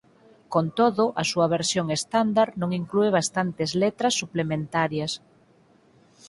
[0.53, 5.11] Con todo a súa versión "estándar" non inclúe bastantes letras suplementarias.